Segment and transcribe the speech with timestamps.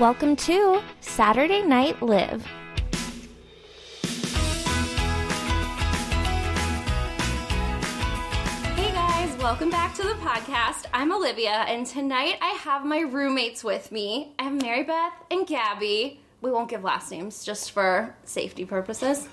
[0.00, 2.42] Welcome to Saturday Night Liv.
[8.76, 10.86] Hey guys, welcome back to the podcast.
[10.94, 14.32] I'm Olivia, and tonight I have my roommates with me.
[14.38, 16.18] I have Mary Beth and Gabby.
[16.40, 19.28] We won't give last names just for safety purposes.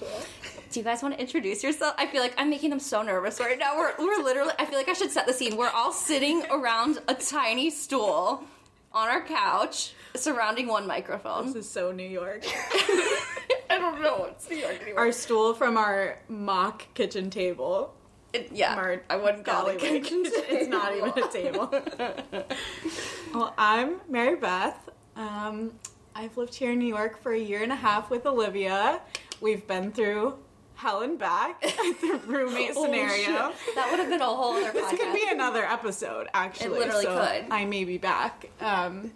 [0.72, 1.96] Do you guys want to introduce yourself?
[1.98, 3.78] I feel like I'm making them so nervous right now.
[3.78, 5.56] We're, we're literally, I feel like I should set the scene.
[5.56, 8.44] We're all sitting around a tiny stool
[8.92, 11.48] on our couch surrounding one microphone.
[11.48, 12.44] This is so New York.
[13.70, 14.26] I don't know.
[14.32, 15.00] It's New York anymore.
[15.00, 17.94] our stool from our mock kitchen table.
[18.34, 21.72] It- yeah, I wouldn't call it kitchen It's not even a table.
[23.34, 24.90] well, I'm Mary Beth.
[25.16, 25.72] Um,
[26.16, 29.02] I've lived here in New York for a year and a half with Olivia.
[29.42, 30.38] We've been through
[30.76, 33.52] hell and back, the roommate Oh, scenario.
[33.66, 33.76] shit.
[33.76, 35.00] That would have been a whole other This podcast.
[35.00, 36.76] could be another episode, actually.
[36.76, 37.46] It literally so could.
[37.52, 38.50] I may be back.
[38.62, 39.12] Um,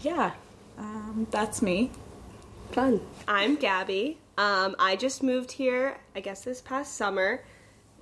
[0.00, 0.32] yeah,
[0.78, 1.90] um, that's me.
[2.72, 3.00] Fun.
[3.28, 4.18] I'm Gabby.
[4.38, 7.44] Um, I just moved here, I guess this past summer,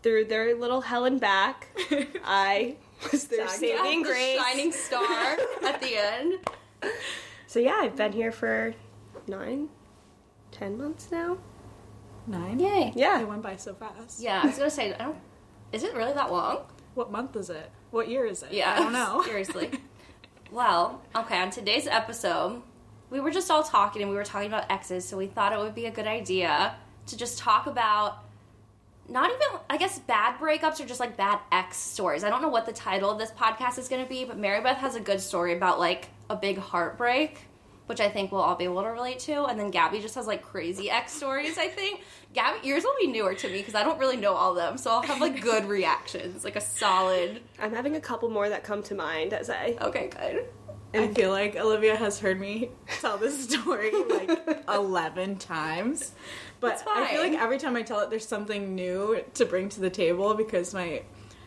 [0.03, 1.69] through their little hell and back.
[2.25, 2.77] I
[3.11, 6.39] was their Yeah, saving the shining star at the end.
[7.47, 8.75] So yeah, I've been here for
[9.27, 9.69] nine,
[10.53, 11.39] ten months now.
[12.27, 12.61] Nine.
[12.61, 12.93] Yay.
[12.95, 13.21] Yeah.
[13.21, 14.21] It went by so fast.
[14.21, 15.17] Yeah, I was gonna say, I don't.
[15.73, 16.61] Is it really that long?
[16.95, 17.71] What month is it?
[17.91, 18.53] What year is it?
[18.53, 19.23] Yeah, I don't know.
[19.27, 19.71] Seriously.
[20.51, 21.39] well, okay.
[21.39, 22.63] On today's episode,
[23.11, 25.59] we were just all talking, and we were talking about exes, so we thought it
[25.59, 26.75] would be a good idea
[27.07, 28.25] to just talk about
[29.09, 32.23] not even, I guess, bad breakups or just like bad ex stories.
[32.23, 34.61] I don't know what the title of this podcast is going to be, but Mary
[34.61, 37.39] Beth has a good story about like a big heartbreak.
[37.91, 40.29] Which I think we'll all be able to relate to, and then Gabby just has
[40.29, 41.59] like crazy ex stories.
[41.59, 42.03] I think
[42.33, 44.79] Gabby, yours will be newer to me because I don't really know all of them,
[44.79, 47.41] so I'll have like good reactions, like a solid.
[47.59, 49.77] I'm having a couple more that come to mind as I.
[49.81, 50.45] Okay, good.
[50.95, 56.13] I feel like Olivia has heard me tell this story like 11 times.
[56.61, 59.81] But I feel like every time I tell it, there's something new to bring to
[59.81, 61.03] the table because my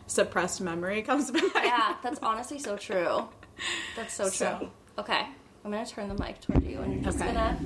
[0.08, 1.42] suppressed memory comes back.
[1.54, 3.28] Yeah, that's honestly so true.
[3.96, 4.30] That's so true.
[4.30, 5.26] So- Okay,
[5.64, 7.32] I'm gonna turn the mic toward you, and you're just Okay.
[7.32, 7.58] gonna.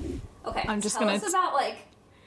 [0.47, 1.79] Okay, I'm just tell gonna- us about like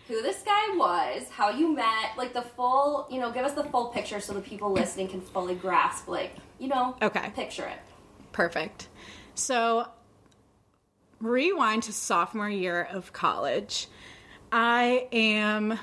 [0.07, 3.07] who this guy was, how you met, like the full.
[3.09, 6.35] You know, give us the full picture so the people listening can fully grasp, like
[6.59, 7.31] you know, Okay.
[7.35, 7.79] picture it.
[8.33, 8.89] Perfect.
[9.33, 9.87] So,
[11.19, 13.87] rewind to sophomore year of college.
[14.51, 15.79] I am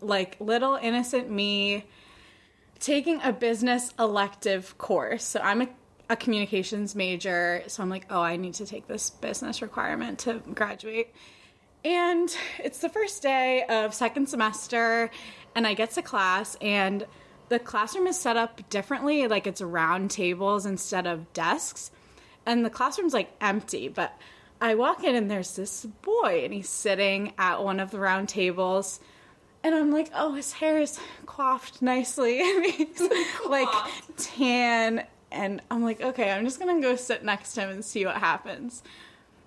[0.00, 1.84] like little innocent me
[2.78, 5.24] taking a business elective course.
[5.24, 5.68] So, I'm a,
[6.08, 7.62] a communications major.
[7.66, 11.14] So, I'm like, oh, I need to take this business requirement to graduate.
[11.84, 15.08] And it's the first day of second semester,
[15.54, 17.06] and I get to class, and
[17.48, 19.28] the classroom is set up differently.
[19.28, 21.92] Like it's round tables instead of desks.
[22.44, 24.18] And the classroom's like empty, but
[24.60, 28.28] I walk in, and there's this boy, and he's sitting at one of the round
[28.28, 28.98] tables.
[29.62, 32.40] And I'm like, oh, his hair is coiffed nicely.
[33.48, 33.68] like
[34.16, 35.04] tan.
[35.32, 38.16] And I'm like, okay, I'm just gonna go sit next to him and see what
[38.16, 38.82] happens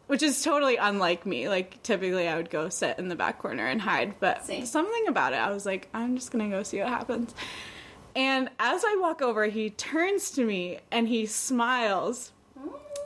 [0.09, 1.47] which is totally unlike me.
[1.47, 4.66] Like typically, I would go sit in the back corner and hide, but Same.
[4.66, 7.35] something about it, I was like, I'm just gonna go see what happens.
[8.16, 12.31] And as I walk over, he turns to me and he smiles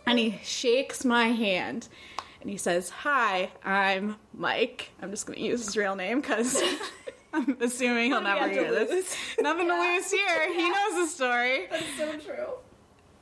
[0.06, 1.90] and he shakes my hand
[2.40, 6.62] and he says, "Hi, I'm Mike." I'm just gonna use his real name because.
[7.34, 9.16] I'm assuming he'll never hear this.
[9.42, 10.54] Nothing to lose here.
[10.54, 11.68] He knows the story.
[11.70, 12.48] That's so true.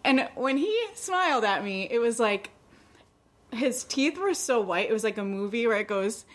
[0.03, 2.49] And when he smiled at me, it was like
[3.51, 4.89] his teeth were so white.
[4.89, 6.25] It was like a movie where it goes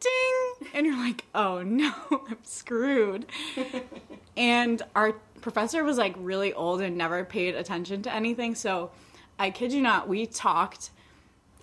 [0.00, 3.26] ding, and you're like, oh no, I'm screwed.
[4.36, 8.54] and our professor was like really old and never paid attention to anything.
[8.54, 8.90] So
[9.38, 10.90] I kid you not, we talked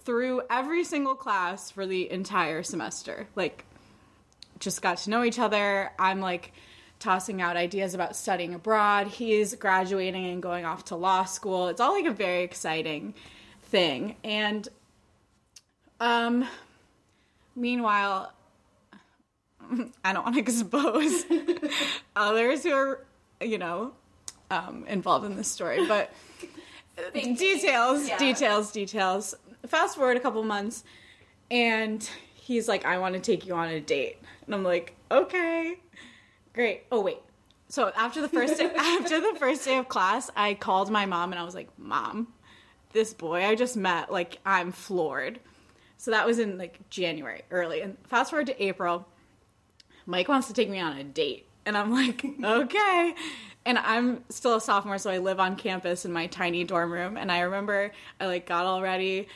[0.04, 3.28] through every single class for the entire semester.
[3.36, 3.66] Like,
[4.62, 5.92] just got to know each other.
[6.00, 6.54] I'm like
[7.00, 9.08] tossing out ideas about studying abroad.
[9.08, 11.68] He's graduating and going off to law school.
[11.68, 13.14] It's all like a very exciting
[13.64, 14.16] thing.
[14.24, 14.68] And
[16.00, 16.46] um
[17.56, 18.32] meanwhile
[20.06, 21.26] I don't want to expose
[22.16, 23.04] others who are,
[23.42, 23.94] you know,
[24.50, 26.12] um, involved in this story, but
[27.14, 28.18] details, Yeah.
[28.18, 29.34] details, details.
[29.66, 30.84] Fast forward a couple months,
[31.50, 34.18] and he's like, "I want to take you on a date,"
[34.52, 35.76] and I'm like, "Okay,
[36.54, 37.20] great." Oh wait,
[37.70, 41.32] so after the first day, after the first day of class, I called my mom
[41.32, 42.28] and I was like, "Mom,
[42.92, 45.40] this boy I just met, like, I'm floored."
[45.98, 49.08] So that was in like January, early, and fast forward to April.
[50.06, 51.48] Mike wants to take me on a date.
[51.66, 53.16] And I'm like, okay.
[53.66, 57.18] And I'm still a sophomore, so I live on campus in my tiny dorm room.
[57.18, 59.28] And I remember I like got all ready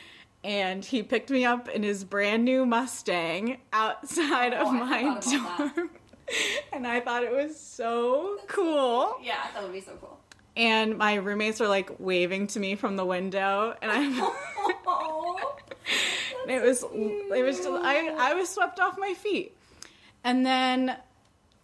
[0.46, 5.34] and he picked me up in his brand new Mustang outside Oh, of my forgot
[5.34, 5.74] about that.
[5.74, 5.90] dorm.
[6.72, 9.16] and I thought it was so cool.
[9.22, 10.18] Yeah, that would be so cool.
[10.56, 14.32] And my roommates were like waving to me from the window, and I.
[14.86, 15.56] Oh,
[16.48, 19.56] it was it was just, I I was swept off my feet.
[20.22, 20.96] And then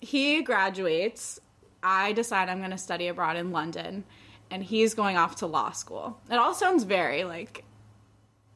[0.00, 1.40] he graduates.
[1.85, 4.05] I decide I'm going to study abroad in London
[4.52, 6.20] and he's going off to law school.
[6.31, 7.64] It all sounds very like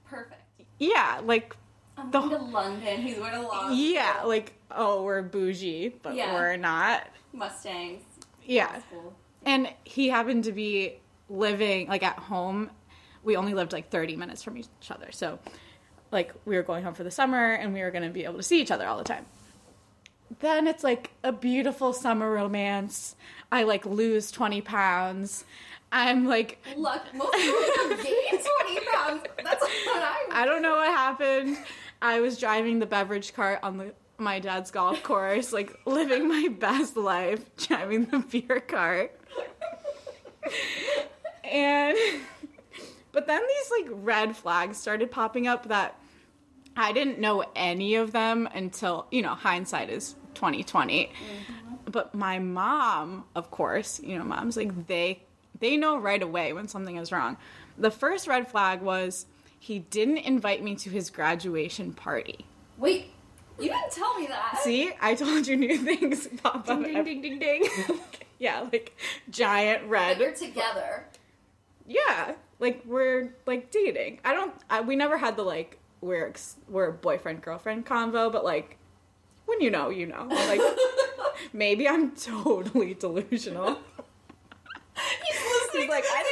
[0.06, 0.42] perfect.
[0.78, 1.56] yeah, like
[1.96, 3.02] I'm The going to London.
[3.02, 3.70] He's going to law.
[3.70, 6.34] yeah, like oh, we're bougie, but Yeah.
[6.34, 7.06] we're not.
[7.32, 8.02] Mustangs.
[8.44, 8.80] Yeah.
[9.44, 10.94] And he happened to be
[11.28, 12.70] living like at home.
[13.22, 15.10] We only lived like 30 minutes from each other.
[15.12, 15.38] So
[16.12, 18.36] like we were going home for the summer and we were going to be able
[18.36, 19.26] to see each other all the time.
[20.40, 23.16] Then it's like a beautiful summer romance.
[23.50, 25.44] I like lose 20 pounds.
[25.92, 27.62] I'm like Look, most people
[27.96, 28.14] 20
[28.92, 29.22] pounds.
[29.42, 31.58] That's what I I don't know what happened.
[32.02, 36.48] I was driving the beverage cart on the my dad's golf course, like living my
[36.48, 39.18] best life, driving the beer cart.
[41.44, 41.96] And
[43.12, 45.98] but then these like red flags started popping up that
[46.76, 51.06] I didn't know any of them until, you know, hindsight is 2020.
[51.06, 51.90] Mm-hmm.
[51.90, 55.22] But my mom, of course, you know, mom's like they
[55.58, 57.38] they know right away when something is wrong.
[57.78, 59.26] The first red flag was
[59.58, 62.46] he didn't invite me to his graduation party.
[62.78, 63.10] Wait,
[63.58, 64.60] you didn't tell me that.
[64.62, 66.82] See, I told you new things pop up.
[66.82, 67.68] Ding ding ding ding.
[68.38, 68.94] Yeah, like
[69.30, 71.06] giant That you're together.
[71.86, 74.20] Yeah, like we're like dating.
[74.24, 74.54] I don't.
[74.68, 78.76] I, we never had the like we're ex- we're boyfriend girlfriend convo, but like
[79.46, 80.26] when you know, you know.
[80.28, 80.60] Like
[81.52, 83.78] maybe I'm totally delusional.
[84.96, 85.82] He's listening.
[85.82, 86.25] He's like, I like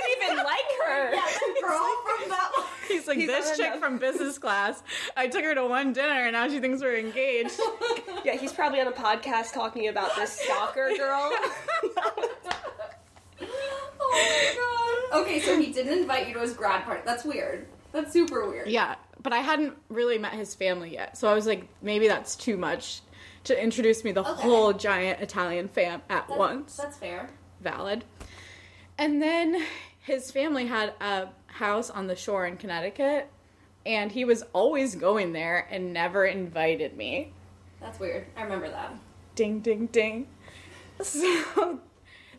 [1.04, 1.14] her.
[1.14, 2.66] Yeah, the girl from that one.
[2.88, 3.80] He's like He's this chick enough.
[3.80, 4.82] from business class.
[5.16, 7.58] I took her to one dinner and now she thinks we're engaged.
[8.24, 11.30] Yeah, he's probably on a podcast talking about this stalker girl.
[14.06, 15.22] Oh my god.
[15.22, 17.02] Okay, so he didn't invite you to his grad party.
[17.04, 17.66] That's weird.
[17.92, 18.68] That's super weird.
[18.68, 22.36] Yeah, but I hadn't really met his family yet, so I was like, maybe that's
[22.36, 23.00] too much
[23.44, 24.42] to introduce me the Okay.
[24.42, 26.76] whole giant Italian fam at That- once.
[26.76, 27.28] That's fair.
[27.60, 28.04] Valid.
[28.98, 29.62] And then
[30.04, 33.30] his family had a house on the shore in Connecticut,
[33.86, 37.32] and he was always going there and never invited me.
[37.80, 38.26] That's weird.
[38.36, 38.94] I remember that.
[39.34, 40.28] Ding, ding, ding.
[41.00, 41.80] So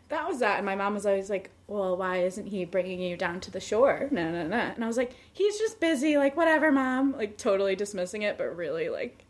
[0.09, 0.57] that was that.
[0.57, 3.59] And my mom was always like, well, why isn't he bringing you down to the
[3.59, 4.09] shore?
[4.11, 4.57] No, no, no.
[4.57, 6.17] And I was like, he's just busy.
[6.17, 7.13] Like, whatever, mom.
[7.13, 9.25] Like, totally dismissing it, but really, like.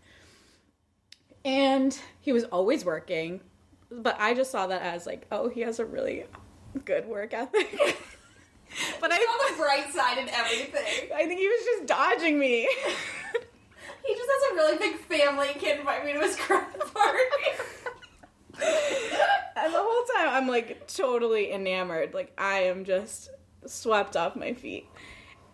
[1.45, 3.39] And he was always working.
[3.89, 6.25] But I just saw that as, like, oh, he has a really
[6.83, 7.97] good work ethic.
[9.01, 11.11] but I, the bright side in everything.
[11.15, 12.67] I think he was just dodging me.
[14.05, 15.47] He just has a really big family.
[15.47, 17.63] He can't invite me to his grad party.
[19.57, 22.13] And the whole time I'm like totally enamored.
[22.13, 23.29] Like I am just
[23.65, 24.87] swept off my feet.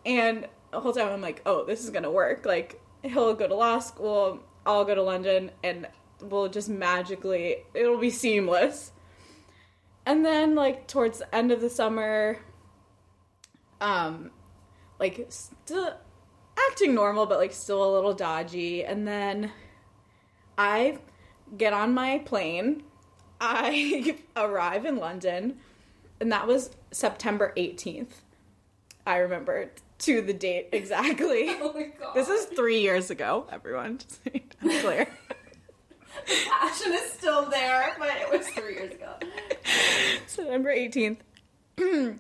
[0.06, 2.45] And the whole time I'm like, oh, this is gonna work.
[2.45, 5.88] Like he'll go to law school, I'll go to London, and
[6.19, 8.91] we'll just magically it'll be seamless.
[10.06, 12.39] And then like towards the end of the summer,
[13.81, 14.31] um,
[15.00, 15.93] like still
[16.69, 18.85] acting normal, but like still a little dodgy.
[18.85, 19.51] And then
[20.57, 21.00] I
[21.57, 22.83] get on my plane.
[23.41, 25.57] I arrive in London,
[26.19, 28.21] and that was September 18th.
[29.05, 31.47] I remember to the date exactly.
[31.61, 32.13] oh my god.
[32.13, 33.97] This is three years ago, everyone.
[33.97, 34.19] Just
[34.61, 35.07] I'm clear.
[36.27, 39.13] passion is still there, but it was three years ago.
[40.27, 41.17] September 18th.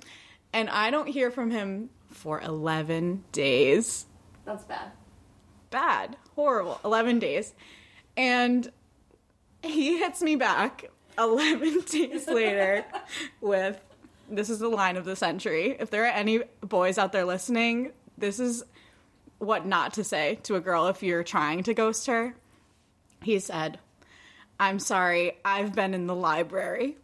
[0.53, 4.05] and I don't hear from him for 11 days.
[4.45, 4.91] That's bad.
[5.69, 6.17] Bad.
[6.35, 6.79] Horrible.
[6.83, 7.53] 11 days.
[8.17, 8.71] And
[9.63, 12.85] he hits me back 11 days later
[13.39, 13.79] with
[14.29, 15.75] this is the line of the century.
[15.79, 18.63] If there are any boys out there listening, this is
[19.39, 22.35] what not to say to a girl if you're trying to ghost her.
[23.23, 23.79] He said,
[24.59, 26.97] I'm sorry, I've been in the library.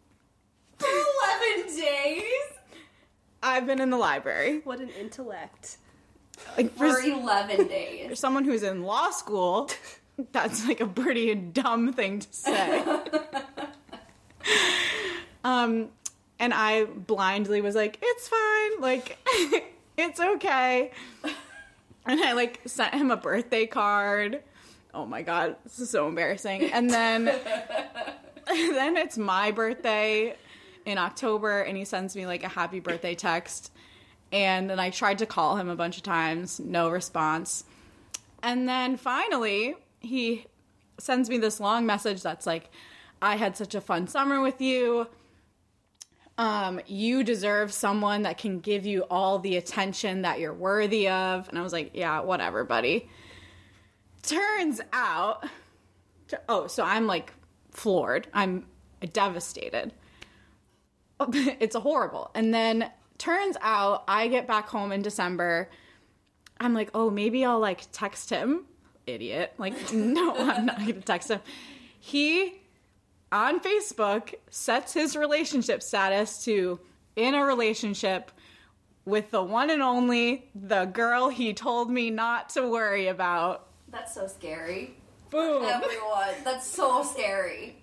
[0.78, 0.88] For
[1.56, 2.24] 11 days?
[3.48, 4.62] I've been in the library.
[4.64, 5.78] what an intellect.
[6.56, 8.20] Like for, For 11 for days.
[8.20, 9.70] someone who's in law school,
[10.32, 12.84] that's like a pretty dumb thing to say.
[15.44, 15.90] um,
[16.40, 19.18] and I blindly was like, "It's fine, like
[19.98, 20.92] it's okay."
[22.06, 24.44] And I like sent him a birthday card.
[24.94, 26.72] Oh my god, this is so embarrassing.
[26.72, 27.26] And then
[28.46, 30.36] then it's my birthday
[30.88, 33.72] in October and he sends me like a happy birthday text
[34.32, 37.66] And then I tried to call him a bunch of times, no response.
[38.44, 40.46] And then finally, he
[40.98, 42.70] sends me this long message that's like,
[43.22, 45.08] I had such a fun summer with you.
[46.38, 51.50] Um, you deserve someone that can give you all the attention that you're worthy of.
[51.50, 53.10] And I was like, yeah, whatever, buddy.
[54.24, 55.46] Turns out,
[56.48, 57.34] oh, so I'm like
[57.72, 58.28] floored.
[58.34, 58.66] I'm
[59.14, 59.94] devastated.
[61.60, 62.32] It's horrible.
[62.36, 65.70] And then turns out I get back home in December.
[66.60, 68.66] I'm like, oh, maybe I'll like text him.
[69.06, 69.54] Idiot.
[69.58, 71.40] Like, no, I'm not going to text him.
[72.00, 72.62] He,
[73.32, 76.80] on Facebook, sets his relationship status to
[77.16, 78.32] in a relationship
[79.06, 83.68] with the one and only, the girl he told me not to worry about.
[83.90, 84.98] That's so scary.
[85.30, 85.64] Boom.
[85.64, 87.78] Everyone, that's so scary.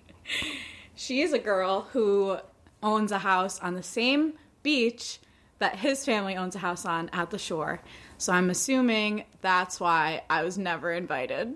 [0.95, 2.37] She is a girl who
[2.85, 5.19] owns a house on the same beach
[5.59, 7.81] that his family owns a house on at the shore.
[8.17, 11.55] So I'm assuming that's why I was never invited.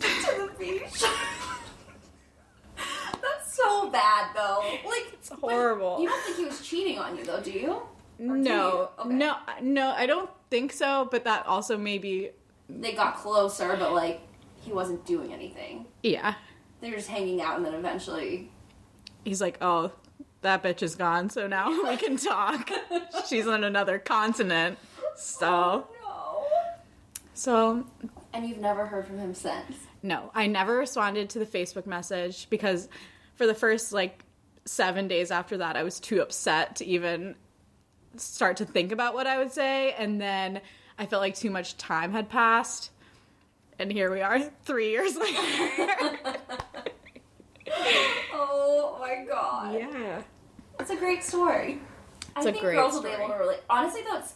[0.00, 1.04] to the beach.
[3.22, 4.60] That's so bad, though.
[4.84, 5.98] Like it's horrible.
[6.00, 7.70] You don't think he was cheating on you, though, do you?
[7.72, 7.82] Or
[8.18, 9.04] do No, you?
[9.06, 9.14] Okay.
[9.14, 11.08] no, no, I don't think so.
[11.10, 12.30] But that also maybe,
[12.68, 14.20] They got closer, but like
[14.62, 15.86] he wasn't doing anything.
[16.02, 16.34] yeah.
[16.80, 18.50] They were just hanging out, and then eventually,
[19.24, 19.92] He's like, oh,
[20.44, 22.70] that bitch is gone, so now we can talk.
[23.28, 24.78] She's on another continent.
[25.16, 27.22] So, oh, no.
[27.34, 27.84] so
[28.32, 29.76] And you've never heard from him since.
[30.02, 32.88] No, I never responded to the Facebook message because
[33.34, 34.24] for the first like
[34.64, 37.34] seven days after that, I was too upset to even
[38.16, 39.92] start to think about what I would say.
[39.92, 40.60] And then
[40.98, 42.90] I felt like too much time had passed.
[43.78, 46.36] And here we are, three years later.
[48.36, 49.74] Oh my god.
[49.74, 50.22] yeah.
[50.84, 51.80] It's a great story.
[52.36, 53.60] It's I a think great girls will be able to relate.
[53.70, 54.34] Honestly, though, it's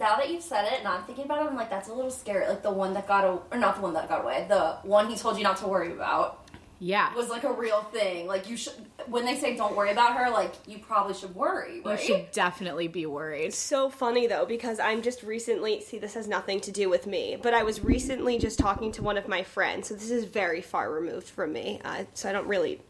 [0.00, 2.10] now that you've said it, and I'm thinking about it, I'm like, that's a little
[2.10, 2.48] scary.
[2.48, 5.10] Like the one that got, a, or not the one that got away, the one
[5.10, 6.48] he told you not to worry about
[6.78, 7.14] Yeah.
[7.14, 8.26] was like a real thing.
[8.26, 8.72] Like you should,
[9.08, 12.88] when they say don't worry about her, like you probably should worry, You should definitely
[12.88, 13.52] be worried.
[13.52, 17.36] so funny though because I'm just recently see this has nothing to do with me,
[17.40, 19.88] but I was recently just talking to one of my friends.
[19.88, 21.80] So this is very far removed from me.
[21.84, 22.80] Uh, so I don't really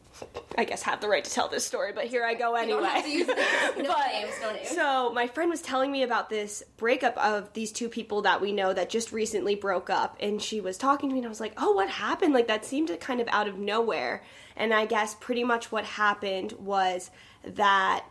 [0.57, 2.81] I guess have the right to tell this story, but here I go anyway.
[2.81, 3.27] don't have to use.
[3.77, 4.69] No But- names, no names.
[4.69, 8.53] So my friend was telling me about this breakup of these two people that we
[8.53, 11.41] know that just recently broke up, and she was talking to me, and I was
[11.41, 12.35] like, "Oh, what happened?
[12.35, 14.23] Like that seemed kind of out of nowhere."
[14.57, 17.11] And I guess pretty much what happened was
[17.45, 18.05] that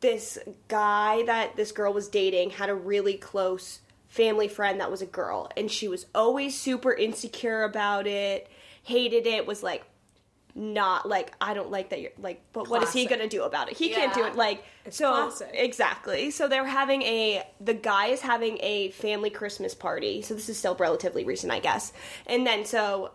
[0.00, 5.02] this guy that this girl was dating had a really close family friend that was
[5.02, 8.48] a girl, and she was always super insecure about it,
[8.82, 9.84] hated it, was like
[10.54, 13.70] not like I don't like that you're like but what is he gonna do about
[13.70, 13.76] it?
[13.76, 15.50] He can't do it like so classic.
[15.52, 16.30] exactly.
[16.30, 20.22] So they're having a the guy is having a family Christmas party.
[20.22, 21.92] So this is still relatively recent, I guess.
[22.26, 23.10] And then so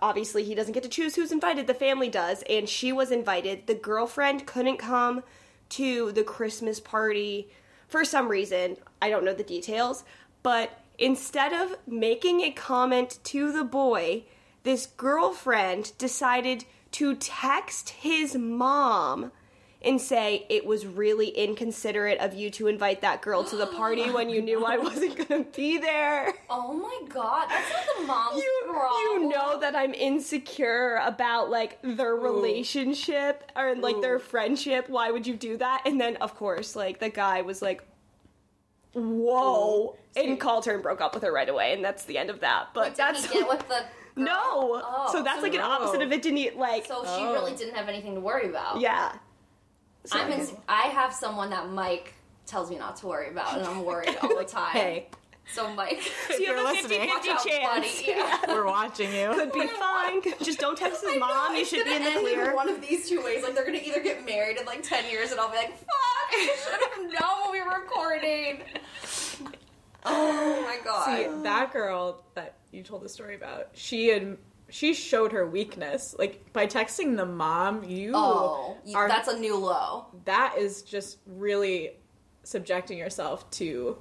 [0.00, 3.66] obviously he doesn't get to choose who's invited, the family does, and she was invited.
[3.66, 5.24] The girlfriend couldn't come
[5.70, 7.50] to the Christmas party
[7.88, 8.76] for some reason.
[9.02, 10.04] I don't know the details,
[10.42, 14.24] but instead of making a comment to the boy,
[14.62, 19.32] this girlfriend decided to text his mom
[19.82, 24.10] and say it was really inconsiderate of you to invite that girl to the party
[24.10, 26.32] when you knew I wasn't going to be there.
[26.50, 29.22] oh my god, that's not the mom's You, problem.
[29.22, 34.88] you know that I'm insecure about like their relationship or like their friendship.
[34.88, 35.82] Why would you do that?
[35.84, 37.84] And then of course, like the guy was like,
[38.94, 42.30] "Whoa," and called her and broke up with her right away, and that's the end
[42.30, 42.68] of that.
[42.74, 43.84] But that's he get with the
[44.16, 44.24] girl?
[44.24, 44.82] no.
[44.84, 45.70] Oh, so that's like an no.
[45.70, 46.22] opposite of it.
[46.22, 46.86] Didn't he, like?
[46.86, 48.80] So she really didn't have anything to worry about.
[48.80, 49.12] yeah.
[50.04, 52.14] So- I'm in, I have someone that Mike
[52.46, 54.70] tells me not to worry about, and I'm worried all the time.
[54.72, 55.08] Hey,
[55.52, 57.00] So Mike, So you you're have a listening.
[57.00, 57.64] 50-50 Watch out, chance.
[57.64, 57.88] buddy.
[58.06, 58.38] Yeah.
[58.48, 59.32] we're watching you.
[59.34, 60.22] Could be fine.
[60.42, 61.56] Just don't text his I know, mom.
[61.56, 62.54] You should be in gonna the clear.
[62.54, 63.42] one of these two ways.
[63.42, 65.86] Like they're gonna either get married in like ten years, and I'll be like, "Fuck,
[66.32, 68.62] I should have known when we were recording."
[70.04, 71.04] Oh, oh my god.
[71.06, 74.36] See, that girl that you told the story about, she had
[74.68, 76.14] she showed her weakness.
[76.18, 80.06] Like by texting the mom, you oh, are that's a new low.
[80.24, 81.92] that is just really
[82.42, 83.96] subjecting yourself to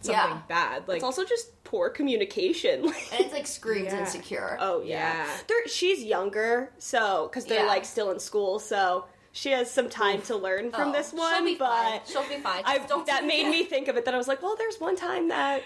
[0.00, 0.42] something Yeah.
[0.48, 0.88] bad.
[0.88, 2.84] Like It's also just poor communication.
[2.84, 4.00] And it's like screams Yeah.
[4.00, 4.56] insecure.
[4.60, 5.36] Oh yeah, Yeah.
[5.48, 7.66] They're, she's younger, so because they're Yeah.
[7.66, 11.18] like still in school, so she has some time to learn from Oh, this she'll
[11.20, 11.44] one.
[11.44, 12.00] be fine.
[12.00, 12.62] but She'll be fine.
[12.66, 14.04] I Just don't that do made me think of it.
[14.04, 15.62] That I was like, well, there's one time that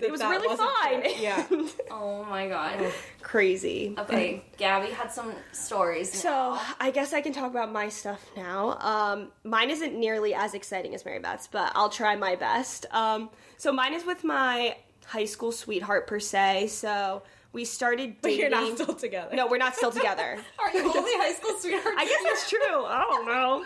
[0.00, 1.02] it was really fine.
[1.02, 1.12] true.
[1.20, 1.46] Yeah.
[1.90, 2.92] Oh my god.
[3.22, 3.94] Crazy.
[3.98, 6.12] Okay, Gabby had some stories.
[6.12, 6.58] So.
[6.78, 8.78] I guess I can talk about my stuff now.
[8.80, 12.86] Um, mine isn't nearly as exciting as Mary Beth's, but I'll try my best.
[12.92, 14.76] Um, so mine is with my
[15.06, 16.68] high school sweetheart per se.
[16.68, 17.22] So
[17.56, 18.40] we started But dating.
[18.40, 19.34] you're not still together.
[19.34, 20.36] no, we're not still together.
[20.58, 21.94] are you only high school sweetheart?
[21.96, 22.84] I guess that's true.
[22.84, 23.64] I don't know.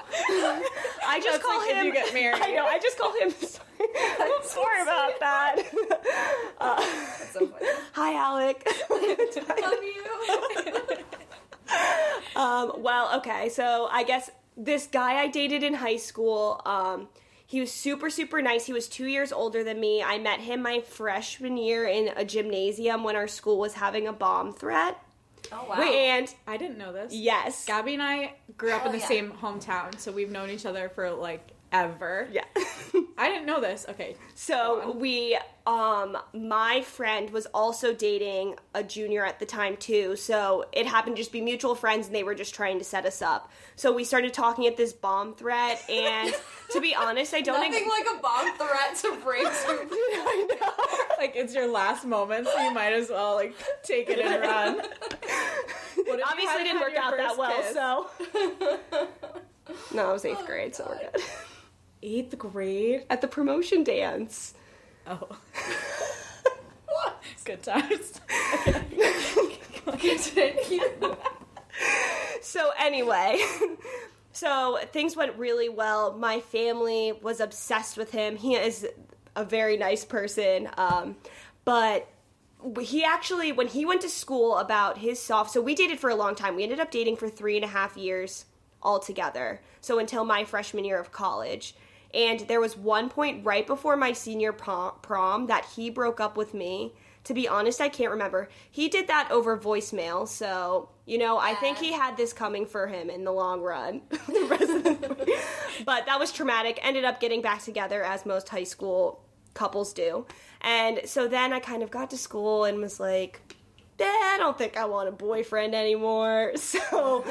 [1.06, 1.87] I just That's call like if him.
[1.87, 2.40] you get married.
[2.40, 2.64] I know.
[2.66, 3.30] I just call him.
[3.40, 3.61] Sorry,
[4.20, 5.56] I'm sorry about that.
[6.61, 7.66] That's so funny.
[7.94, 8.68] Hi, Alec.
[8.88, 10.04] Love you.
[12.37, 17.09] Um, well, okay, so I guess this guy I dated in high school, um,
[17.50, 18.66] he was super, super nice.
[18.66, 20.04] He was two years older than me.
[20.04, 24.12] I met him my freshman year in a gymnasium when our school was having a
[24.12, 25.02] bomb threat.
[25.50, 25.83] Oh wow.
[25.83, 27.12] And I didn't know this.
[27.12, 27.64] yes.
[27.64, 29.09] Gabby and I grew up Hell in the yeah.
[29.09, 32.28] same hometown, so we've known each other for like ever.
[32.32, 32.44] Yeah.
[33.18, 33.84] I didn't know this.
[33.88, 34.16] Okay.
[34.34, 40.16] So we, um, my friend was also dating a junior at the time too.
[40.16, 43.04] So it happened to just be mutual friends, and they were just trying to set
[43.04, 43.50] us up.
[43.76, 46.34] So we started talking at this bomb threat, and
[46.72, 47.60] to be honest, I don't.
[47.60, 51.06] Nothing like a bomb threat to break some I know.
[51.18, 54.80] Like it's your last moment, so you might as well like take it and run.
[56.30, 57.62] Obviously, didn't work out that well.
[57.62, 57.74] kiss?
[57.74, 58.06] So
[59.94, 61.22] no, I was eighth grade, so we're good.
[62.02, 63.04] Eighth grade.
[63.11, 64.54] At the promotion dance.
[65.07, 65.28] Oh.
[67.45, 68.21] Good times.
[69.99, 71.16] Continue.
[72.42, 73.42] So anyway,
[74.33, 76.16] so things went really well.
[76.16, 78.37] My family was obsessed with him.
[78.37, 78.87] He is
[79.37, 81.16] a very nice person, um,
[81.64, 82.09] but
[82.80, 86.14] he actually when he went to school about his soft so we dated for a
[86.14, 88.45] long time we ended up dating for three and a half years
[88.83, 91.75] altogether so until my freshman year of college
[92.14, 96.37] and there was one point right before my senior prom, prom that he broke up
[96.37, 96.95] with me.
[97.25, 98.49] To be honest i can't remember.
[98.71, 102.87] He did that over voicemail so you know i think he had this coming for
[102.87, 104.00] him in the long run.
[104.26, 105.38] The rest of the-
[105.85, 106.79] but that was traumatic.
[106.83, 110.27] Ended up getting back together as most high school couples do.
[110.62, 113.55] And so then i kind of got to school and was like "Eh,
[114.06, 116.52] I don't think I want a boyfriend anymore.
[116.60, 117.24] So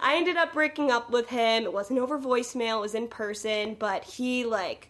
[0.00, 1.64] I ended up breaking up with him.
[1.64, 4.88] It wasn't over voicemail, it was in person, but he like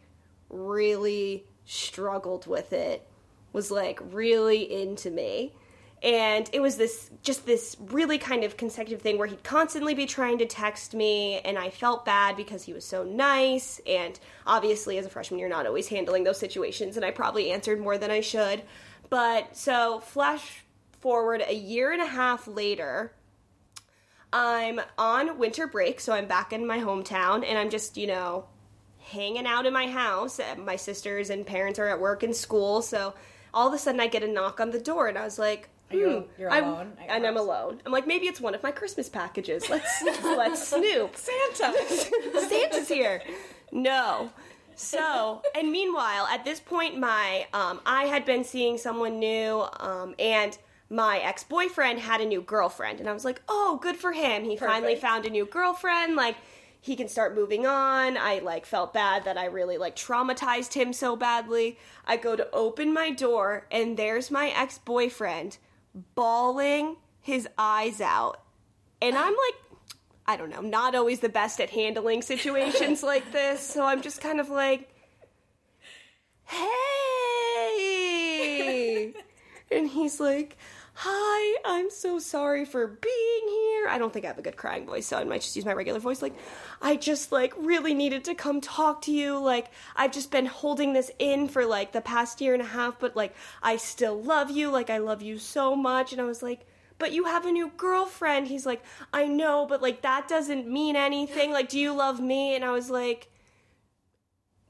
[0.50, 3.06] really struggled with it.
[3.52, 5.54] Was like really into me.
[6.02, 10.04] And it was this just this really kind of consecutive thing where he'd constantly be
[10.04, 14.98] trying to text me and I felt bad because he was so nice and obviously
[14.98, 18.10] as a freshman you're not always handling those situations and I probably answered more than
[18.10, 18.62] I should.
[19.08, 20.63] But so flash
[21.08, 23.12] forward a year and a half later,
[24.32, 28.46] I'm on winter break, so I'm back in my hometown, and I'm just, you know,
[28.98, 30.40] hanging out in my house.
[30.56, 33.12] My sisters and parents are at work and school, so
[33.52, 35.68] all of a sudden I get a knock on the door, and I was like,
[35.90, 37.82] Are you- hmm, you're I'm- alone and I'm alone.
[37.84, 39.68] I'm like, maybe it's one of my Christmas packages.
[39.68, 41.16] Let's let's snoop.
[41.28, 41.74] Santa.
[42.48, 43.22] Santa's here.
[43.70, 44.30] No.
[44.74, 50.14] So, and meanwhile, at this point, my um, I had been seeing someone new, um,
[50.18, 50.56] and
[50.94, 54.44] my ex boyfriend had a new girlfriend, and I was like, oh, good for him.
[54.44, 56.14] He finally found a new girlfriend.
[56.14, 56.37] Like,
[56.80, 58.16] he can start moving on.
[58.16, 61.78] I like felt bad that I really like traumatized him so badly.
[62.07, 65.59] I go to open my door, and there's my ex boyfriend
[66.14, 68.40] bawling his eyes out,
[69.02, 69.54] and I'm like.
[70.26, 73.61] I don't know, not always the best at handling situations like this.
[73.61, 74.88] So I'm just kind of like,
[76.44, 76.94] hey.
[79.70, 80.57] and he's like,
[80.94, 83.88] hi, I'm so sorry for being here.
[83.88, 85.72] I don't think I have a good crying voice, so I might just use my
[85.72, 86.22] regular voice.
[86.22, 86.35] Like,
[86.80, 89.38] I just like really needed to come talk to you.
[89.38, 92.98] Like, I've just been holding this in for like the past year and a half,
[93.00, 94.70] but like, I still love you.
[94.70, 96.12] Like, I love you so much.
[96.12, 96.66] And I was like,
[96.98, 98.46] but you have a new girlfriend.
[98.46, 101.50] He's like, I know, but like that doesn't mean anything.
[101.50, 102.54] Like, do you love me?
[102.54, 103.28] And I was like,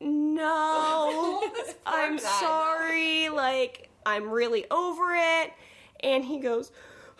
[0.01, 1.43] no,
[1.87, 2.23] I'm guy.
[2.23, 3.29] sorry.
[3.29, 5.53] Like, I'm really over it.
[6.05, 6.71] And he goes,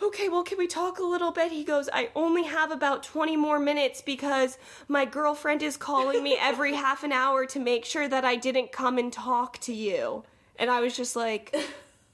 [0.01, 1.51] okay, well, can we talk a little bit?
[1.51, 6.37] He goes, I only have about 20 more minutes because my girlfriend is calling me
[6.39, 10.23] every half an hour to make sure that I didn't come and talk to you.
[10.57, 11.55] And I was just like,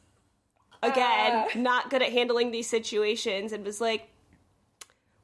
[0.84, 1.48] again, ah.
[1.56, 4.08] not good at handling these situations and was like,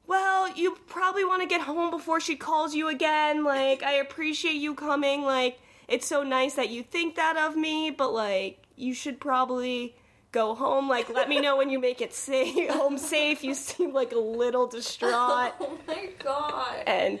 [0.06, 3.44] well, you probably want to get home before she calls you again.
[3.44, 5.22] Like, I appreciate you coming.
[5.22, 9.96] Like, it's so nice that you think that of me, but like, you should probably
[10.38, 10.88] go home.
[10.88, 13.42] Like, let me know when you make it safe, home safe.
[13.42, 15.54] You seem like a little distraught.
[15.60, 16.82] Oh my god.
[16.86, 17.20] And,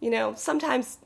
[0.00, 0.98] you know, sometimes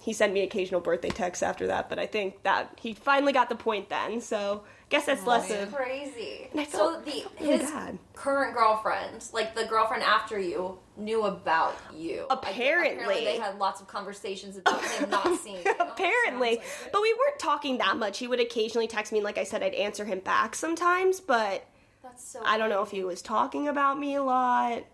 [0.00, 3.48] he sent me occasional birthday texts after that, but I think that he finally got
[3.48, 4.20] the point then.
[4.20, 5.72] So guess that's less of.
[5.74, 6.48] crazy.
[6.56, 7.98] I So felt the really his bad.
[8.14, 12.26] current girlfriend, like the girlfriend after you, knew about you.
[12.30, 13.24] Like, Apparently.
[13.24, 15.72] they had lots of conversations about him not seeing you.
[15.78, 18.18] Apparently, like but we weren't talking that much.
[18.18, 21.20] He would occasionally text me, and like I said, I'd answer him back sometimes.
[21.20, 21.66] But
[22.02, 22.40] that's so.
[22.44, 24.84] I don't know if he was talking about me a lot.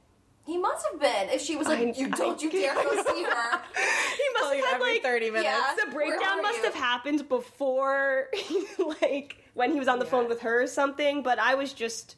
[0.45, 1.29] He must have been.
[1.31, 4.45] If she was like, I- "You don't, I- you dare go see her." He must
[4.45, 5.45] Tell you have had every like 30 minutes.
[5.45, 5.75] Yeah.
[5.85, 6.65] the breakdown must you?
[6.65, 8.27] have happened before,
[9.01, 11.23] like when he was on the phone with her or something.
[11.23, 12.17] But I was just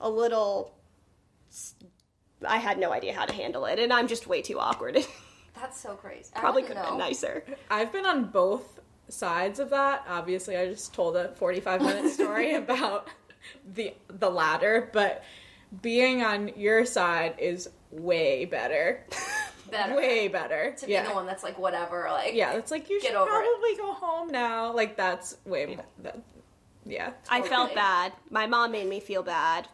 [0.00, 0.74] a little.
[2.46, 4.98] I had no idea how to handle it, and I'm just way too awkward.
[5.54, 6.30] That's so crazy.
[6.34, 7.44] I Probably could have been nicer.
[7.70, 10.04] I've been on both sides of that.
[10.08, 13.08] Obviously, I just told a 45 minute story about
[13.74, 15.22] the the latter, but
[15.82, 19.04] being on your side is way better.
[19.70, 20.74] Better Way better.
[20.78, 21.08] to be yeah.
[21.08, 22.06] the one that's like whatever.
[22.10, 23.32] Like Yeah, it's like you should over it.
[23.32, 24.72] probably go home now.
[24.72, 26.18] Like that's way that,
[26.84, 27.12] yeah.
[27.30, 28.12] I felt bad.
[28.30, 29.66] My mom made me feel bad,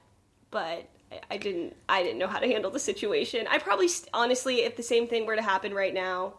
[0.50, 1.76] but I- I didn't.
[1.88, 3.46] I didn't know how to handle the situation.
[3.50, 6.34] I probably, st- honestly, if the same thing were to happen right now,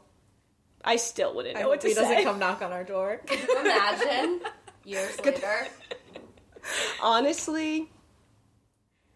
[0.84, 2.02] I still wouldn't know I what hope to he say.
[2.02, 3.22] doesn't come knock on our door.
[3.26, 4.42] Can you imagine
[4.86, 5.68] years later?
[7.02, 7.90] Honestly,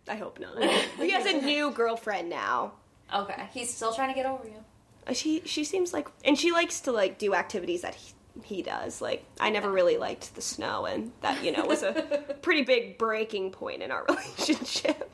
[0.08, 0.62] I hope not.
[0.98, 2.74] he has a new girlfriend now.
[3.14, 4.64] Okay, he's still trying to get over you.
[5.08, 8.14] Uh, She she seems like, and she likes to like do activities that he,
[8.44, 9.02] he does.
[9.02, 11.94] Like I never really liked the snow, and that you know was a
[12.42, 15.12] pretty big breaking point in our relationship.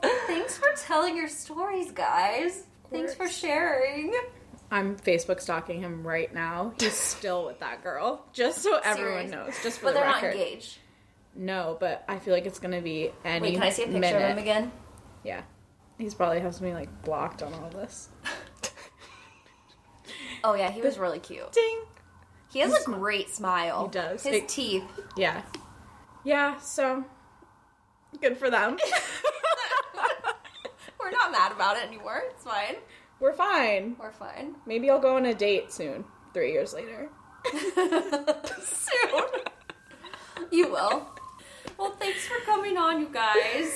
[0.00, 2.64] Well, thanks for telling your stories, guys.
[2.90, 4.14] Thanks for sharing.
[4.70, 6.72] I'm Facebook stalking him right now.
[6.80, 8.24] He's still with that girl.
[8.32, 9.54] Just so everyone knows.
[9.62, 10.34] Just for But the they're not record.
[10.40, 10.78] engaged.
[11.34, 14.00] No, but I feel like it's gonna be any Wait, can I see a picture
[14.00, 14.22] minute.
[14.22, 14.72] of him again?
[15.24, 15.42] Yeah.
[15.98, 18.08] He's probably has me like blocked on all this.
[20.44, 21.52] Oh yeah, he was really cute.
[21.52, 21.82] Ding.
[22.52, 23.84] He has a great smile.
[23.84, 24.24] He does.
[24.24, 24.82] His It- teeth.
[25.16, 25.42] Yeah.
[26.24, 27.04] Yeah, so
[28.20, 28.76] good for them.
[31.22, 32.20] Not mad about it anymore.
[32.30, 32.74] It's fine.
[33.20, 33.94] We're fine.
[33.98, 34.56] We're fine.
[34.66, 36.04] Maybe I'll go on a date soon.
[36.34, 37.08] Three years later.
[38.62, 39.24] Soon.
[40.50, 41.06] you will.
[41.78, 43.72] Well, thanks for coming on, you guys.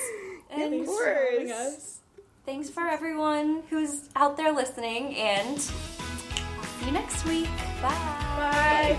[0.50, 2.00] And Thanks for having us.
[2.44, 5.14] thanks for everyone who's out there listening.
[5.16, 7.48] And I'll see you next week.
[7.82, 8.96] Bye.